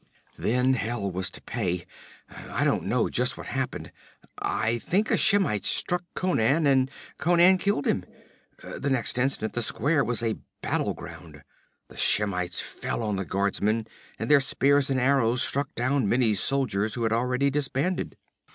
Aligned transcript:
'Then 0.35 0.73
hell 0.73 1.11
was 1.11 1.29
to 1.29 1.39
pay! 1.43 1.85
I 2.35 2.63
don't 2.63 2.85
know 2.87 3.07
just 3.07 3.37
what 3.37 3.45
happened. 3.45 3.91
I 4.39 4.79
think 4.79 5.11
a 5.11 5.15
Shemite 5.15 5.63
struck 5.67 6.03
Conan, 6.15 6.65
and 6.65 6.89
Conan 7.19 7.59
killed 7.59 7.85
him. 7.85 8.05
The 8.63 8.89
next 8.89 9.19
instant 9.19 9.53
the 9.53 9.61
square 9.61 10.03
was 10.03 10.23
a 10.23 10.39
battleground. 10.59 11.43
The 11.87 11.97
Shemites 11.97 12.59
fell 12.61 13.03
on 13.03 13.15
the 13.17 13.25
guardsmen, 13.25 13.85
and 14.17 14.31
their 14.31 14.39
spears 14.39 14.89
and 14.89 14.99
arrows 14.99 15.43
struck 15.43 15.75
down 15.75 16.09
many 16.09 16.33
soldiers 16.33 16.95
who 16.95 17.03
had 17.03 17.13
already 17.13 17.51
disbanded. 17.51 18.17